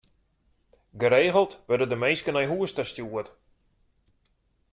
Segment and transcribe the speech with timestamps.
[1.03, 3.27] Geregeld wurde der minsken nei hûs ta stjoerd.